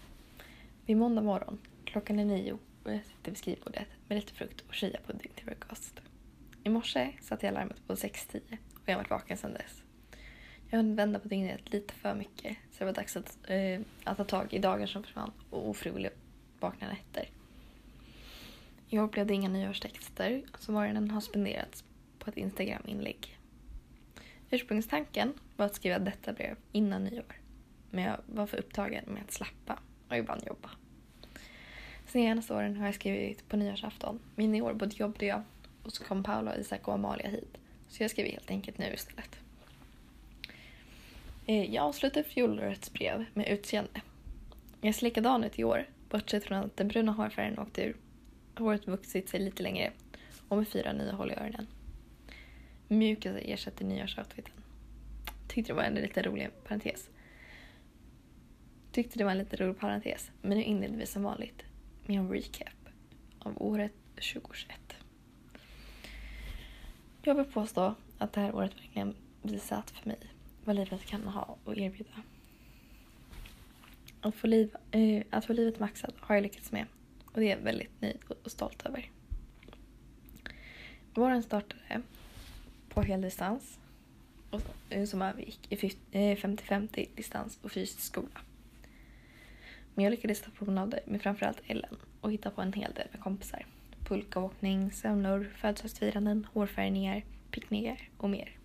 Det 0.86 0.92
är 0.92 0.96
måndag 0.96 1.22
morgon. 1.22 1.60
Klockan 1.86 2.20
är 2.20 2.26
nio 2.26 2.58
och 2.88 2.94
jag 2.94 3.06
sitter 3.06 3.32
vid 3.32 3.38
skrivbordet 3.38 3.88
med 4.08 4.15
lite 4.15 4.34
frukt 4.34 4.62
och 4.67 4.74
chiapudding 4.74 5.32
till 5.36 5.46
frukost. 5.46 6.01
I 6.63 6.70
morse 6.70 7.13
satte 7.22 7.46
jag 7.46 7.53
larmet 7.53 7.88
på 7.88 7.94
6.10 7.94 8.41
och 8.74 8.82
jag 8.86 8.94
har 8.94 8.98
varit 9.00 9.10
vaken 9.10 9.38
sedan 9.38 9.53
dess. 9.53 9.84
Jag 10.70 10.77
hunnit 10.77 11.00
vända 11.00 11.20
på 11.20 11.27
dygnet 11.27 11.74
lite 11.74 11.94
för 11.94 12.15
mycket 12.15 12.58
så 12.72 12.79
det 12.79 12.86
var 12.86 12.94
dags 12.94 13.17
att, 13.17 13.38
eh, 13.48 13.82
att 14.03 14.17
ta 14.17 14.24
tag 14.24 14.53
i 14.53 14.60
dagar 14.60 14.88
som 14.88 15.03
försvann 15.03 15.32
och 15.50 15.70
ofrivilligt 15.70 16.15
vakna 16.60 16.88
nätter. 16.88 17.29
I 18.89 19.00
år 19.00 19.08
blev 19.08 19.27
det 19.27 19.34
inga 19.34 19.50
nyårstexter 19.50 20.44
så 20.60 20.72
morgonen 20.72 21.12
har 21.12 21.22
spenderats 21.22 21.84
på 22.20 22.29
ett 22.29 22.38
Instagram-inlägg. 22.38 23.38
Ursprungstanken 24.50 25.34
var 25.56 25.65
att 25.65 25.75
skriva 25.75 26.00
detta 26.00 26.34
brev 26.34 26.58
innan 26.72 27.03
nyår 27.03 27.36
men 27.91 28.03
jag 28.03 28.17
var 28.25 28.48
för 28.48 28.58
upptagen 28.58 29.03
med 29.08 29.24
att 29.24 29.32
slappa 29.32 29.79
och 30.10 30.17
ibland 30.17 30.44
jobba. 30.48 30.70
Senaste 32.08 32.54
åren 32.54 32.78
har 32.78 32.86
jag 32.86 32.96
skrivit 32.96 33.50
på 33.50 33.58
nyårsafton 33.58 34.20
men 34.36 34.56
i 34.56 34.62
år 34.62 34.74
både 34.74 34.96
jobbade 34.96 35.26
jag 35.26 35.44
och 35.84 35.94
så 35.94 36.04
kom 36.04 36.24
Paula, 36.24 36.58
Isak 36.58 36.88
och 36.88 36.94
Amalia 36.94 37.30
hit. 37.30 37.58
Så 37.88 38.04
jag 38.04 38.12
skriver 38.12 38.30
helt 38.30 38.52
enkelt 38.52 38.78
nu 38.78 38.94
istället. 38.94 39.40
Eh, 41.46 41.74
jag 41.74 41.84
avslutar 41.84 42.24
fjolårets 42.24 42.94
brev 42.94 43.26
med 43.34 43.48
utseende. 43.48 44.02
Jag 44.82 44.96
ser 44.96 45.04
likadan 45.04 45.44
ut 45.44 45.60
i 45.60 45.64
år, 45.64 45.86
bortsett 46.10 46.44
från 46.44 46.58
att 46.58 46.78
den 46.78 46.88
bruna 46.88 47.12
hårfärgen 47.12 47.60
åkte 47.60 47.84
ur. 47.84 47.96
Håret 48.56 48.88
vuxit 48.88 49.30
sig 49.30 49.40
lite 49.40 49.64
längre 49.64 49.92
och 50.48 50.58
med 50.58 50.68
fyra 50.68 50.94
nya 50.94 51.12
hål 51.12 51.32
i 51.32 51.34
öronen. 51.34 51.68
Mjukis 52.88 53.38
ersätter 53.42 53.86
nyårsoutfiten. 53.86 54.54
Tyckte 55.48 55.74
det 55.74 55.76
var 55.76 55.84
en 55.84 55.94
lite 55.94 56.22
rolig 56.22 56.50
parentes. 56.68 57.10
Tyckte 58.92 59.18
det 59.18 59.24
var 59.24 59.32
en 59.32 59.38
lite 59.38 59.56
rolig 59.56 59.80
parentes, 59.80 60.32
men 60.42 60.58
nu 60.58 60.64
inleder 60.64 60.98
vi 60.98 61.06
som 61.06 61.24
vanligt 61.24 61.66
med 62.08 62.18
en 62.18 62.30
recap 62.30 62.90
av 63.40 63.62
året 63.62 63.94
2021. 64.16 64.80
Jag 67.22 67.36
vill 67.36 67.46
påstå 67.46 67.96
att 68.18 68.34
det 68.34 68.42
här 68.42 68.56
året 68.56 68.76
verkligen 68.76 69.16
visat 69.42 69.92
för 69.92 70.10
mig 70.10 70.20
vad 70.66 70.76
livet 70.76 71.06
kan 71.06 71.28
ha 71.28 71.58
att 71.66 71.78
erbjuda. 71.78 72.12
Att 74.22 74.36
få, 74.36 74.48
liv, 74.48 74.76
äh, 74.92 75.24
att 75.30 75.46
få 75.46 75.54
livet 75.54 75.80
maxat 75.80 76.14
har 76.20 76.36
jag 76.36 76.42
lyckats 76.42 76.72
med 76.72 76.86
och 77.26 77.40
det 77.40 77.46
är 77.46 77.58
jag 77.58 77.64
väldigt 77.64 78.02
nöjd 78.02 78.20
och 78.44 78.52
stolt 78.52 78.86
över. 78.86 79.12
Våren 81.14 81.44
startade 81.44 82.02
på 82.90 83.02
heldistans 83.02 83.80
och, 84.50 84.62
eh, 84.90 85.06
som 85.06 85.22
övergick 85.22 85.72
i 85.72 85.76
50-50 86.36 87.02
eh, 87.02 87.16
distans 87.16 87.60
och 87.62 87.72
fysisk 87.72 88.00
skola. 88.02 88.42
Men 89.98 90.04
jag 90.04 90.12
lyckades 90.12 90.42
ta 90.42 90.51
promenader 90.51 91.00
med 91.06 91.22
framförallt 91.22 91.62
Ellen 91.68 91.98
och 92.22 92.32
hitta 92.32 92.51
på 92.51 92.62
en 92.62 92.74
hel 92.74 92.94
del 92.94 93.08
med 93.12 93.22
kompisar 93.22 93.66
pulkaåkning, 94.08 94.92
semlor, 94.92 95.51
födelsedagsfiranden, 95.56 96.48
hårfärgningar, 96.54 97.24
picknickar 97.51 98.10
och 98.18 98.30
mer. 98.30 98.58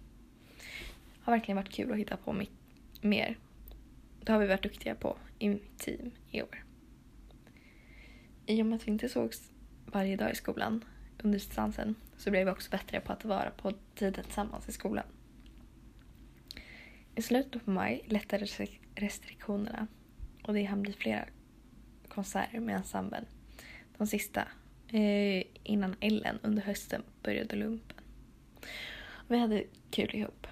Det 1.15 1.21
har 1.23 1.33
verkligen 1.33 1.57
varit 1.57 1.73
kul 1.73 1.93
att 1.93 1.99
hitta 1.99 2.17
på 2.17 2.43
mer. 3.01 3.39
Det 4.21 4.33
har 4.33 4.39
vi 4.39 4.47
varit 4.47 4.63
duktiga 4.63 4.95
på 4.95 5.17
i 5.39 5.49
mitt 5.49 5.79
team 5.79 6.11
i 6.31 6.43
år. 6.43 6.65
I 8.47 8.63
och 8.63 8.67
med 8.67 8.77
att 8.77 8.87
vi 8.87 8.91
inte 8.91 9.09
sågs 9.09 9.53
varje 9.87 10.17
dag 10.17 10.33
i 10.33 10.35
skolan 10.35 10.85
under 11.23 11.39
distansen 11.39 11.95
så 12.17 12.31
blev 12.31 12.45
vi 12.47 12.53
också 12.53 12.71
bättre 12.71 13.01
på 13.01 13.13
att 13.13 13.25
vara 13.25 13.51
på 13.51 13.73
tiden 13.95 14.25
tillsammans 14.25 14.69
i 14.69 14.73
skolan. 14.73 15.07
I 17.15 17.23
slutet 17.23 17.65
på 17.65 17.71
maj 17.71 18.03
lättade 18.07 18.47
restriktionerna 18.95 19.87
och 20.43 20.55
det 20.55 20.65
hann 20.65 20.83
bli 20.83 20.93
flera 20.93 21.25
konserter 22.09 22.61
med 22.61 22.77
ensemblen. 22.77 23.25
De 23.99 24.07
sista 24.07 24.49
eh, 24.89 25.43
innan 25.63 25.97
Ellen 26.01 26.39
under 26.43 26.63
hösten 26.63 27.03
började 27.23 27.57
lumpen. 27.57 27.97
Vi 29.29 29.39
hade 29.39 29.65
kul 29.91 30.15
ihop. 30.15 30.47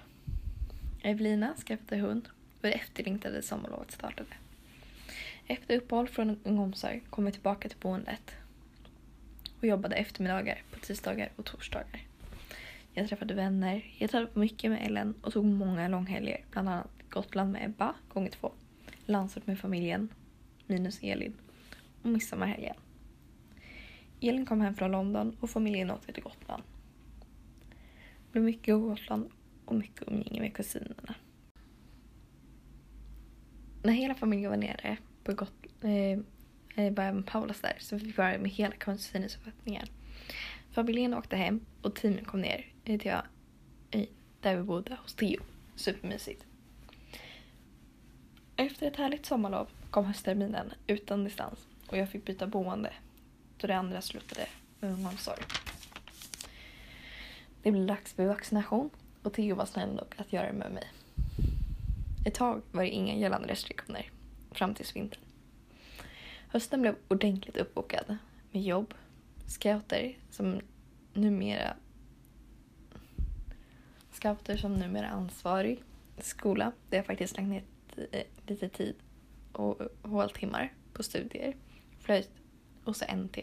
Evelina 1.01 1.53
skaffade 1.55 2.01
hund 2.01 2.29
och 2.61 2.67
det 2.67 2.71
efterlängtade 2.71 3.41
sommarlovet 3.41 3.91
startade. 3.91 4.29
Efter 5.47 5.77
uppehåll 5.77 6.07
från 6.07 6.39
en 6.43 6.57
Omsorg 6.57 7.01
kom 7.09 7.25
vi 7.25 7.31
tillbaka 7.31 7.69
till 7.69 7.77
boendet 7.77 8.35
och 9.59 9.67
jobbade 9.67 9.95
eftermiddagar 9.95 10.63
på 10.71 10.79
tisdagar 10.79 11.31
och 11.35 11.45
torsdagar. 11.45 12.01
Jag 12.93 13.07
träffade 13.07 13.33
vänner, 13.33 13.85
jag 13.97 14.09
träffade 14.09 14.39
mycket 14.39 14.71
med 14.71 14.85
Ellen 14.85 15.13
och 15.21 15.33
tog 15.33 15.45
många 15.45 15.87
långhelger. 15.87 16.45
Bland 16.51 16.69
annat 16.69 16.89
Gotland 17.09 17.51
med 17.51 17.65
Ebba, 17.65 17.95
gånger 18.13 18.31
två. 18.31 18.51
Landsort 19.05 19.47
med 19.47 19.59
familjen, 19.59 20.09
minus 20.67 20.99
Elin. 21.03 21.33
Och 22.01 22.09
midsommarhelgen. 22.09 22.75
Elin 24.21 24.45
kom 24.45 24.61
hem 24.61 24.75
från 24.75 24.91
London 24.91 25.37
och 25.39 25.49
familjen 25.49 25.91
åkte 25.91 26.13
till 26.13 26.23
Gotland. 26.23 26.63
Det 28.25 28.31
blev 28.31 28.43
mycket 28.43 28.75
Gotland 28.75 29.29
och 29.65 29.75
mycket 29.75 30.07
umgänge 30.07 30.41
med 30.41 30.53
kusinerna. 30.53 31.15
När 33.83 33.93
hela 33.93 34.15
familjen 34.15 34.49
var 34.49 34.57
nere 34.57 34.97
på 35.23 35.33
Gotland 35.33 35.61
eh, 35.81 36.19
eh 36.85 36.93
var 36.93 37.03
även 37.03 37.23
Paulas 37.23 37.61
där 37.61 37.75
så 37.79 37.95
vi 37.95 38.05
fick 38.05 38.17
vara 38.17 38.37
med 38.37 38.51
hela 38.51 38.75
kusinens 38.75 39.35
uppfattningar. 39.35 39.89
Familjen 40.71 41.13
åkte 41.13 41.35
hem 41.35 41.65
och 41.81 41.95
teamen 41.95 42.25
kom 42.25 42.41
ner 42.41 42.65
eh, 42.85 42.99
till 42.99 43.11
jag, 43.11 43.23
där 44.41 44.55
vi 44.55 44.63
bodde 44.63 44.97
hos 45.03 45.15
Theo. 45.15 45.41
Supermysigt. 45.75 46.45
Efter 48.55 48.87
ett 48.87 48.95
härligt 48.95 49.25
sommarlov 49.25 49.67
kom 49.89 50.05
höstterminen 50.05 50.73
utan 50.87 51.23
distans 51.23 51.67
och 51.87 51.97
jag 51.97 52.09
fick 52.09 52.25
byta 52.25 52.47
boende 52.47 52.93
då 53.57 53.67
det 53.67 53.75
andra 53.75 54.01
slutade 54.01 54.47
med 54.79 54.91
ungomsorg. 54.91 55.41
Det 57.63 57.71
blev 57.71 57.87
dags 57.87 58.13
för 58.13 58.25
vaccination 58.25 58.89
och 59.23 59.33
Theo 59.33 59.55
var 59.55 59.65
snäll 59.65 59.89
nog 59.89 60.07
att 60.17 60.33
göra 60.33 60.47
det 60.47 60.53
med 60.53 60.71
mig. 60.71 60.87
Ett 62.25 62.33
tag 62.33 62.61
var 62.71 62.83
det 62.83 62.89
inga 62.89 63.15
gällande 63.15 63.47
restriktioner 63.47 64.09
fram 64.51 64.73
till 64.73 64.85
vintern. 64.93 65.21
Hösten 66.47 66.81
blev 66.81 66.95
ordentligt 67.07 67.57
uppbokad 67.57 68.17
med 68.51 68.63
jobb, 68.63 68.93
scouter 69.47 70.17
som 70.29 70.61
numera 71.13 71.75
scouter 74.11 74.57
som 74.57 74.75
numera 74.75 75.07
ansvarig 75.07 75.83
skola 76.17 76.71
där 76.89 76.97
jag 76.97 77.05
faktiskt 77.05 77.37
lagt 77.37 77.49
ner 77.49 77.63
Eh, 78.11 78.23
lite 78.47 78.69
tid 78.69 78.95
och 79.51 79.81
håltimmar 80.01 80.73
på 80.93 81.03
studier, 81.03 81.55
flöjt 81.99 82.31
och 82.83 82.95
så 82.95 83.05
NT. 83.15 83.37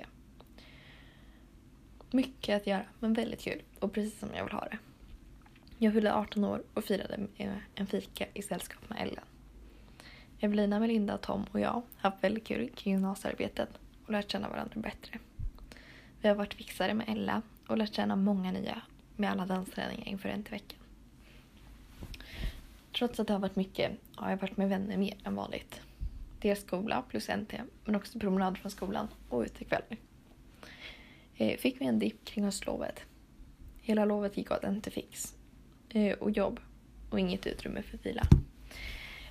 Mycket 2.10 2.56
att 2.56 2.66
göra, 2.66 2.84
men 2.98 3.12
väldigt 3.12 3.40
kul 3.40 3.62
och 3.80 3.92
precis 3.92 4.18
som 4.18 4.28
jag 4.34 4.44
vill 4.44 4.52
ha 4.52 4.60
det. 4.64 4.78
Jag 5.78 5.92
fyllde 5.92 6.14
18 6.14 6.44
år 6.44 6.62
och 6.74 6.84
firade 6.84 7.18
med 7.36 7.60
en 7.74 7.86
fika 7.86 8.26
i 8.34 8.42
sällskap 8.42 8.90
med 8.90 9.02
Ellen. 9.02 9.24
Evelina, 10.40 10.80
Melinda, 10.80 11.18
Tom 11.18 11.44
och 11.52 11.60
jag 11.60 11.68
har 11.68 11.82
haft 11.96 12.24
väldigt 12.24 12.46
kul 12.46 12.70
kring 12.70 12.94
gymnasiearbetet 12.94 13.68
och 14.06 14.12
lärt 14.12 14.30
känna 14.30 14.48
varandra 14.48 14.80
bättre. 14.80 15.18
Vi 16.20 16.28
har 16.28 16.34
varit 16.34 16.54
fixare 16.54 16.94
med 16.94 17.08
Ella 17.08 17.42
och 17.66 17.78
lärt 17.78 17.94
känna 17.94 18.16
många 18.16 18.52
nya 18.52 18.82
med 19.16 19.30
alla 19.30 19.46
dansträningar 19.46 20.08
inför 20.08 20.36
NT-veckan. 20.36 20.78
Trots 22.92 23.21
att 23.21 23.26
det 23.26 23.33
har 23.33 23.40
varit 23.40 23.57
mycket 23.57 23.92
har 24.14 24.30
jag 24.30 24.37
varit 24.37 24.57
med 24.57 24.68
vänner 24.68 24.97
mer 24.97 25.16
än 25.25 25.35
vanligt. 25.35 25.80
Dels 26.38 26.61
skola 26.61 27.02
plus 27.09 27.28
NT, 27.28 27.52
men 27.85 27.95
också 27.95 28.18
promenad 28.18 28.59
från 28.59 28.71
skolan 28.71 29.09
och 29.28 29.42
utekvällar. 29.42 29.97
Eh, 31.37 31.59
fick 31.59 31.80
vi 31.80 31.87
en 31.87 31.99
dipp 31.99 32.25
kring 32.25 32.45
höstlovet. 32.45 33.00
Hela 33.80 34.04
lovet 34.04 34.37
gick 34.37 34.50
åt 34.50 34.62
NT 34.62 34.92
fix 34.92 35.35
eh, 35.88 36.18
och 36.18 36.30
jobb 36.30 36.61
och 37.11 37.21
inget 37.21 37.47
utrymme 37.47 37.83
för 37.83 37.99
vila. 37.99 38.23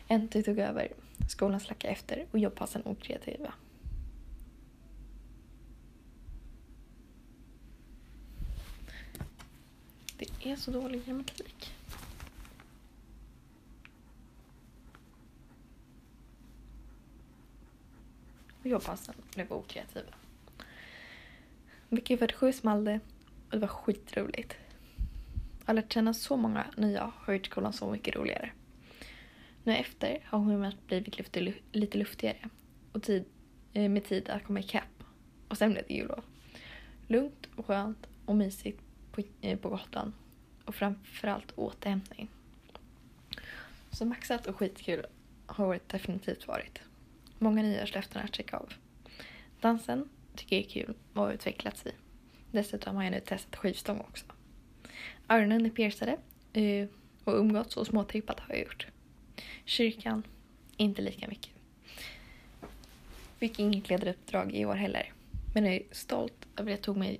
NT 0.09 0.45
tog 0.45 0.59
över, 0.59 0.91
skolan 1.29 1.59
slackade 1.59 1.93
efter 1.93 2.25
och 2.31 2.39
jobbpassen 2.39 2.81
okreativa. 2.85 3.53
Det 10.17 10.51
är 10.51 10.55
så 10.55 10.71
dålig 10.71 11.05
grammatik. 11.05 11.76
Och 18.67 18.71
jobba 18.71 18.83
jobbpassen 18.83 19.15
blev 19.33 19.51
okreativa. 19.51 20.13
Vecka 21.89 22.17
47 22.17 22.53
small 22.53 22.85
det 22.85 22.99
och 23.45 23.51
det 23.51 23.57
var 23.57 23.67
skitroligt. 23.67 24.55
Jag 25.59 25.67
har 25.67 25.73
lärt 25.73 25.93
känna 25.93 26.13
så 26.13 26.37
många 26.37 26.65
nya 26.77 27.05
och 27.05 27.11
har 27.13 27.33
gjort 27.33 27.45
skolan 27.45 27.73
så 27.73 27.91
mycket 27.91 28.15
roligare. 28.15 28.51
Nu 29.63 29.75
efter 29.75 30.19
har 30.25 30.39
humöret 30.39 30.87
blivit 30.87 31.35
lite 31.71 31.97
luftigare 31.97 32.49
och 32.91 33.03
tid, 33.03 33.25
eh, 33.73 33.89
med 33.89 34.05
tid 34.05 34.29
att 34.29 34.43
komma 34.43 34.59
ikapp. 34.59 35.03
Och 35.47 35.57
sen 35.57 35.71
blev 35.71 35.83
det 35.87 35.93
jullov. 35.93 36.23
Lugnt 37.07 37.49
och 37.55 37.65
skönt 37.65 38.07
och 38.25 38.35
mysigt 38.35 38.81
på, 39.11 39.21
eh, 39.41 39.59
på 39.59 39.69
Gotland. 39.69 40.13
Och 40.65 40.75
framförallt 40.75 41.51
återhämtning. 41.55 42.29
Så 43.91 44.05
maxat 44.05 44.47
och 44.47 44.55
skitkul 44.55 45.05
har 45.45 45.73
det 45.73 45.89
definitivt 45.89 46.47
varit. 46.47 46.81
Många 47.39 47.61
nyårslöften 47.61 48.21
att 48.21 48.35
checka 48.35 48.57
av. 48.57 48.73
Dansen 49.61 50.09
tycker 50.35 50.55
jag 50.55 50.65
är 50.65 50.69
kul 50.69 50.93
och 51.13 51.21
har 51.21 51.31
utvecklats 51.31 51.85
i. 51.85 51.91
Dessutom 52.51 52.95
har 52.95 53.03
jag 53.03 53.11
nu 53.11 53.19
testat 53.19 53.55
skivstång 53.55 53.99
också. 53.99 54.25
Öronen 55.29 55.65
är 55.65 55.69
piercade 55.69 56.17
eh, 56.53 56.87
och 57.23 57.33
umgåtts 57.33 57.77
och 57.77 57.87
småtejpat 57.87 58.39
har 58.39 58.55
jag 58.55 58.63
gjort. 58.63 58.87
Kyrkan, 59.65 60.23
inte 60.77 61.01
lika 61.01 61.27
mycket. 61.27 61.51
Fick 63.37 63.59
inget 63.59 63.89
ledaruppdrag 63.89 64.55
i 64.55 64.65
år 64.65 64.75
heller. 64.75 65.13
Men 65.53 65.65
jag 65.65 65.75
är 65.75 65.83
stolt 65.91 66.47
över 66.55 66.71
att 66.71 66.77
jag 66.77 66.81
tog 66.81 66.97
mig 66.97 67.19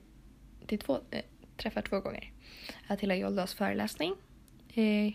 till 0.65 0.79
två, 0.79 0.99
äh, 1.11 1.21
träffar 1.57 1.81
två 1.81 1.99
gånger. 1.99 2.31
Attila 2.87 3.15
Joldas 3.15 3.53
föreläsning 3.53 4.15
eh, 4.73 5.13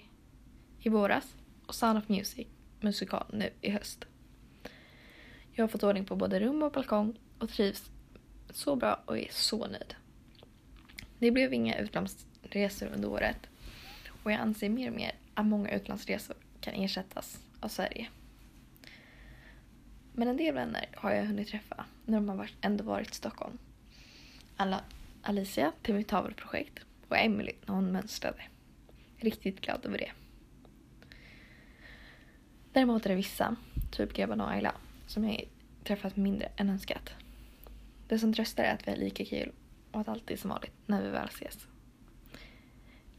i 0.81 0.89
våras 0.89 1.37
och 1.67 1.75
Sound 1.75 1.99
of 1.99 2.09
Music 2.09 2.47
musikal 2.81 3.27
nu 3.33 3.51
i 3.61 3.71
höst. 3.71 4.07
Jag 5.55 5.63
har 5.63 5.69
fått 5.69 5.83
ordning 5.83 6.05
på 6.05 6.17
både 6.17 6.41
rum 6.41 6.63
och 6.63 6.73
balkong 6.73 7.19
och 7.39 7.49
trivs 7.49 7.91
så 8.51 8.77
bra 8.77 9.03
och 9.05 9.19
är 9.19 9.29
så 9.31 9.67
nöjd. 9.67 9.95
Det 11.19 11.31
blev 11.31 11.55
inga 11.55 11.79
utlandsresor 11.79 12.87
under 12.95 13.09
året 13.09 13.37
och 14.23 14.33
jag 14.33 14.41
anser 14.41 14.69
mer 14.69 14.91
och 14.91 14.97
mer 14.97 15.13
att 15.35 15.47
många 15.47 15.71
utlandsresor 15.71 16.37
kan 16.61 16.75
ersättas 16.75 17.39
av 17.61 17.69
Sverige. 17.69 18.09
Men 20.13 20.29
en 20.29 20.37
del 20.37 20.55
vänner 20.55 20.89
har 20.95 21.13
jag 21.13 21.25
hunnit 21.25 21.49
träffa 21.49 21.85
när 22.05 22.15
de 22.15 22.29
har 22.29 22.51
ändå 22.61 22.85
varit 22.85 23.11
i 23.11 23.15
Stockholm. 23.15 23.59
Alla 24.57 24.81
Alicia 25.23 25.73
till 25.83 25.95
mitt 25.95 26.09
tavelprojekt 26.09 26.79
och 27.09 27.19
Emily 27.19 27.53
när 27.67 27.75
hon 27.75 27.93
mönstrade. 27.93 28.43
Riktigt 29.17 29.61
glad 29.61 29.87
över 29.87 29.99
det. 29.99 30.13
Däremot 32.73 33.07
är 33.07 33.11
det 33.11 33.17
vissa, 33.17 33.57
typ 33.91 34.13
grabbarna 34.13 34.45
och 34.45 34.51
Ayla, 34.51 34.75
som 35.07 35.25
jag 35.25 35.49
träffat 35.85 36.17
mindre 36.17 36.49
än 36.57 36.71
önskat. 36.71 37.11
Det 38.09 38.19
som 38.19 38.33
tröstar 38.33 38.65
är 38.65 38.75
att 38.75 38.87
vi 38.87 38.91
har 38.91 38.99
lika 38.99 39.25
kul 39.25 39.53
och 39.91 40.01
att 40.01 40.09
allt 40.09 40.31
är 40.31 40.37
som 40.37 40.51
vanligt 40.51 40.73
när 40.87 41.03
vi 41.03 41.09
väl 41.11 41.29
ses. 41.29 41.67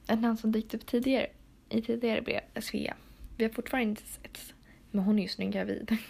Ett 0.08 0.22
namn 0.22 0.38
som 0.38 0.52
dykt 0.52 0.74
upp 0.74 0.86
tidigare 0.86 1.28
i 1.70 1.82
tidigare 1.82 2.22
brev 2.22 2.42
är 2.54 2.62
Svea. 2.62 2.96
Vi 3.38 3.44
har 3.44 3.52
fortfarande 3.52 3.90
inte 3.90 4.04
setts, 4.04 4.54
men 4.92 5.04
hon 5.04 5.20
är 5.20 5.24
just 5.24 5.40
nu 5.40 5.50
gravid. 5.50 5.98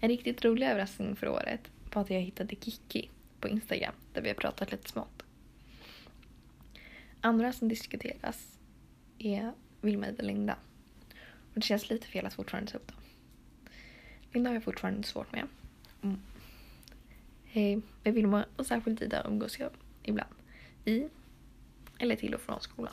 En 0.00 0.08
riktigt 0.08 0.44
rolig 0.44 0.66
överraskning 0.66 1.16
för 1.16 1.28
året 1.28 1.60
var 1.94 2.02
att 2.02 2.10
jag 2.10 2.20
hittade 2.20 2.56
Kiki 2.60 3.10
på 3.40 3.48
Instagram 3.48 3.94
där 4.12 4.22
vi 4.22 4.28
har 4.28 4.34
pratat 4.34 4.72
lite 4.72 4.88
smått. 4.88 5.22
Andra 7.20 7.52
som 7.52 7.68
diskuteras 7.68 8.58
är 9.18 9.52
Vilma 9.80 10.06
och 10.18 10.24
Linda. 10.24 10.56
Och 11.48 11.54
det 11.54 11.62
känns 11.62 11.90
lite 11.90 12.06
fel 12.06 12.26
att 12.26 12.34
fortfarande 12.34 12.72
ta 12.72 12.78
upp 12.78 12.88
dem. 12.88 12.96
Linda 14.36 14.50
har 14.50 14.54
jag 14.54 14.62
fortfarande 14.62 15.02
svårt 15.02 15.32
med. 15.32 15.48
Mm. 16.02 16.18
Hey, 17.44 17.80
med 18.04 18.14
Vilma 18.14 18.44
och 18.56 18.66
särskilt 18.66 19.02
Ida 19.02 19.26
umgås 19.26 19.58
jag 19.58 19.70
ibland. 20.02 20.34
I 20.84 21.08
eller 21.98 22.16
till 22.16 22.34
och 22.34 22.40
från 22.40 22.60
skolan. 22.60 22.92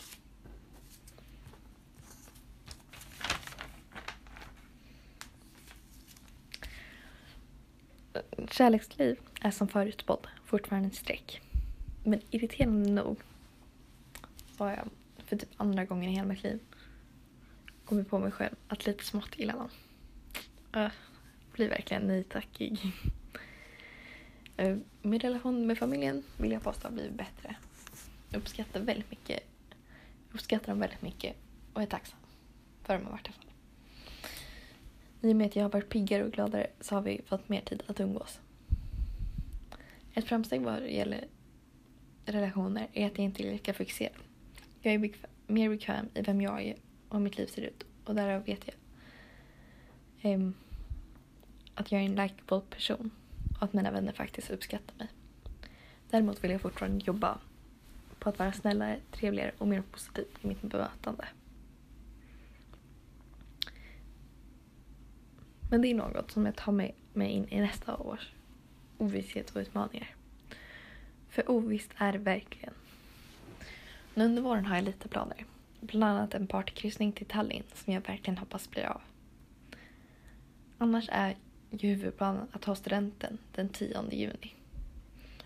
Kärleksliv 8.51 9.19
är 9.41 9.51
som 9.51 9.67
förutspådd 9.67 10.27
fortfarande 10.45 10.87
ett 10.87 10.95
streck. 10.95 11.41
Men 12.03 12.21
irriterande 12.29 12.91
nog 12.91 13.19
har 14.57 14.69
jag 14.69 14.89
för 15.17 15.37
typ 15.37 15.49
andra 15.57 15.85
gången 15.85 16.09
i 16.09 16.13
hela 16.13 16.27
mitt 16.27 16.43
liv 16.43 16.59
kommit 17.85 18.09
på 18.09 18.19
mig 18.19 18.31
själv 18.31 18.55
att 18.67 18.85
lite 18.85 19.03
smått 19.03 19.39
gilla 19.39 19.53
någon. 19.55 19.69
Uh, 20.83 20.91
blir 21.53 21.69
verkligen 21.69 22.07
nej-tackig. 22.07 22.79
Eh, 24.57 24.77
min 25.01 25.19
relation 25.19 25.67
med 25.67 25.77
familjen 25.77 26.23
vill 26.37 26.51
jag 26.51 26.63
påstå 26.63 26.87
har 26.87 26.93
blivit 26.93 27.13
bättre. 27.13 27.55
Jag 28.29 28.39
uppskattar 28.39 28.79
väldigt 28.79 29.11
mycket. 29.11 29.39
uppskattar 30.31 30.67
dem 30.67 30.79
väldigt 30.79 31.01
mycket 31.01 31.35
och 31.73 31.81
är 31.81 31.85
tacksam 31.85 32.19
för 32.83 32.93
dem 32.93 33.07
i 33.07 33.11
vart 33.11 33.27
fall. 33.27 33.45
I 35.21 35.31
och 35.31 35.35
med 35.35 35.47
att 35.47 35.55
jag 35.55 35.63
har 35.63 35.69
varit 35.69 35.89
piggare 35.89 36.23
och 36.23 36.31
gladare 36.31 36.67
så 36.79 36.95
har 36.95 37.01
vi 37.01 37.21
fått 37.25 37.49
mer 37.49 37.61
tid 37.61 37.83
att 37.87 37.99
umgås. 37.99 38.39
Ett 40.13 40.25
framsteg 40.25 40.61
vad 40.61 40.89
gäller 40.89 41.27
relationer 42.25 42.87
är 42.93 43.05
att 43.05 43.17
jag 43.17 43.25
inte 43.25 43.47
är 43.47 43.51
lika 43.51 43.73
fixerad. 43.73 44.13
Jag 44.81 44.93
är 44.93 44.97
bekväm, 44.97 45.31
mer 45.47 45.69
bekväm 45.69 46.09
i 46.13 46.21
vem 46.21 46.41
jag 46.41 46.61
är 46.61 46.75
och 47.09 47.21
mitt 47.21 47.37
liv 47.37 47.47
ser 47.47 47.61
ut 47.61 47.83
och 48.05 48.15
därav 48.15 48.43
vet 48.45 48.67
jag 48.67 48.75
um, 50.33 50.53
att 51.75 51.91
jag 51.91 52.01
är 52.01 52.05
en 52.05 52.15
likeable 52.15 52.61
person 52.69 53.11
och 53.57 53.63
att 53.63 53.73
mina 53.73 53.91
vänner 53.91 54.11
faktiskt 54.11 54.49
uppskattar 54.49 54.95
mig. 54.97 55.07
Däremot 56.09 56.43
vill 56.43 56.51
jag 56.51 56.61
fortfarande 56.61 57.05
jobba 57.05 57.37
på 58.19 58.29
att 58.29 58.39
vara 58.39 58.53
snällare, 58.53 58.99
trevligare 59.11 59.51
och 59.57 59.67
mer 59.67 59.81
positiv 59.81 60.25
i 60.41 60.47
mitt 60.47 60.61
bemötande. 60.61 61.27
Men 65.69 65.81
det 65.81 65.87
är 65.87 65.95
något 65.95 66.31
som 66.31 66.45
jag 66.45 66.55
tar 66.55 66.71
med 66.71 66.91
mig 67.13 67.31
in 67.31 67.47
i 67.49 67.61
nästa 67.61 67.97
års 67.97 68.31
ovisshet 68.97 69.51
och 69.51 69.61
utmaningar. 69.61 70.15
För 71.29 71.51
ovisst 71.51 71.91
är 71.97 72.11
det 72.11 72.17
verkligen. 72.17 72.73
Nu 74.13 74.25
under 74.25 74.41
våren 74.41 74.65
har 74.65 74.75
jag 74.75 74.85
lite 74.85 75.07
planer. 75.07 75.45
Bland 75.79 76.17
annat 76.17 76.33
en 76.33 76.47
partykryssning 76.47 77.11
till 77.11 77.25
Tallinn 77.25 77.63
som 77.73 77.93
jag 77.93 78.07
verkligen 78.07 78.37
hoppas 78.37 78.69
blir 78.69 78.85
av. 78.85 79.01
Annars 80.77 81.09
är 81.11 81.35
ju 81.77 81.89
huvudplanen 81.89 82.47
att 82.51 82.65
ha 82.65 82.75
studenten 82.75 83.37
den 83.55 83.69
10 83.69 84.03
juni. 84.11 84.55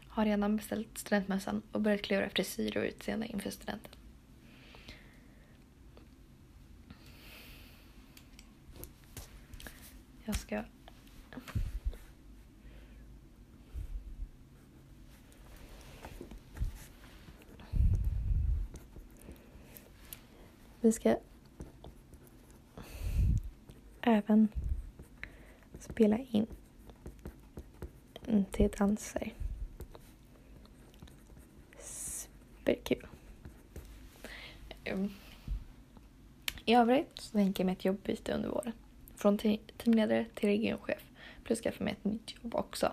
Har 0.08 0.26
redan 0.26 0.58
beställt 0.58 0.98
studentmössan 0.98 1.62
och 1.72 1.82
börjat 1.82 2.02
klura 2.02 2.30
frisyr 2.30 2.78
och 2.78 2.84
utseende 2.84 3.28
inför 3.28 3.50
studenten. 3.50 3.92
Jag 10.26 10.36
ska... 10.36 10.64
Vi 20.82 20.92
ska 20.92 21.18
även 24.02 24.48
spela 25.98 26.18
in 26.32 26.48
till 28.52 28.70
danser. 28.78 29.34
Superkul. 31.80 33.08
Ehm, 34.84 35.10
I 36.66 36.74
övrigt 36.74 37.22
så 37.22 37.32
tänker 37.32 37.64
jag 37.64 37.66
mig 37.66 37.74
ett 37.74 37.86
jobbbyte 37.86 38.34
under 38.34 38.50
våren. 38.50 38.74
Från 39.16 39.38
teamledare 39.78 40.26
till 40.36 40.50
regionchef. 40.50 41.04
Plus 41.44 41.62
skaffa 41.62 41.84
mig 41.84 41.94
ett 41.94 42.04
nytt 42.04 42.36
jobb 42.44 42.56
också. 42.56 42.92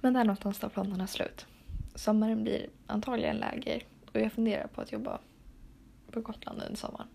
Men 0.00 0.12
där 0.12 0.24
någonstans 0.24 0.58
tar 0.58 0.68
planerna 0.68 1.06
slut. 1.06 1.46
Sommaren 1.94 2.42
blir 2.42 2.68
antagligen 2.86 3.36
läger 3.36 3.82
och 4.12 4.20
jag 4.20 4.32
funderar 4.32 4.66
på 4.66 4.80
att 4.80 4.92
jobba 4.92 5.20
på 6.10 6.20
Gotland 6.20 6.62
under 6.62 6.76
sommaren. 6.76 7.08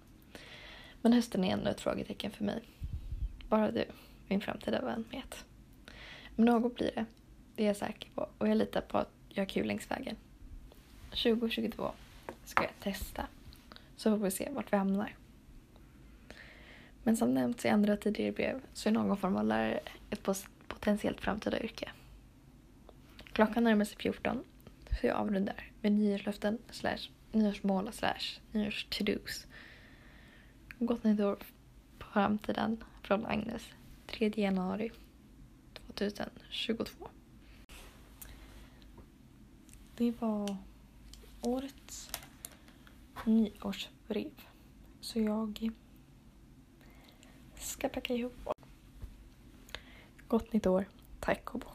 Men 1.02 1.14
hösten 1.14 1.44
är 1.44 1.54
ännu 1.54 1.70
ett 1.70 1.82
frågetecken 1.82 2.32
för 2.32 2.44
mig. 2.44 2.64
Bara 3.50 3.72
du, 3.72 3.86
min 4.28 4.42
framtida 4.42 4.82
vän. 4.82 5.06
Men 6.36 6.46
något 6.46 6.76
blir 6.76 6.92
det. 6.96 7.06
Det 7.56 7.64
är 7.64 7.68
jag 7.68 7.78
säker 7.78 8.10
på 8.16 8.30
och 8.38 8.48
jag 8.48 8.58
litar 8.58 8.82
på 8.82 8.98
att 8.98 9.12
jag 9.30 9.42
har 9.42 9.50
kul 9.50 9.68
längs 9.68 9.92
vägen. 9.92 10.16
2022 11.10 11.92
ska 12.46 12.64
jag 12.64 12.80
testa. 12.80 13.28
Så 13.96 14.18
får 14.18 14.26
vi 14.26 14.32
se 14.32 14.50
vart 14.52 14.74
vi 14.74 14.78
hamnar. 14.78 15.16
Men 17.04 17.18
som 17.18 17.34
nämnts 17.34 17.66
i 17.66 17.70
andra 17.70 17.98
tidigare 17.98 18.32
brev 18.32 18.62
så 18.74 18.90
är 18.90 18.94
någon 18.94 19.18
form 19.18 19.36
av 19.36 19.46
lärare 19.46 19.80
ett 20.10 20.24
potentiellt 20.68 21.22
framtida 21.22 21.64
yrke. 21.64 21.92
Klockan 23.34 23.64
närmar 23.64 23.86
sig 23.86 23.98
14 23.98 24.44
så 25.02 25.08
jag 25.08 25.18
avrundar 25.18 25.72
med 25.82 25.92
nyårslöften 25.92 26.58
slash 26.72 27.10
nyårsmål 27.32 27.94
slash 27.94 28.40
nyårs-to-dos. 28.52 29.48
Gott 30.80 31.04
nytt 31.04 31.20
år 31.20 31.36
på 32.00 32.06
framtiden 32.14 32.84
från 33.02 33.26
Agnes 33.26 33.64
3 34.16 34.32
januari 34.36 34.92
2022. 35.88 37.08
Det 39.96 40.22
var 40.22 40.58
årets 41.42 42.10
nyårsbrev. 43.26 44.32
Så 45.02 45.20
jag 45.20 45.72
ska 47.60 47.90
packa 47.90 48.14
ihop. 48.14 48.50
Gott 50.28 50.54
nytt 50.54 50.68
år. 50.68 50.86
Tack 51.20 51.54
och 51.56 51.60
bock. 51.60 51.75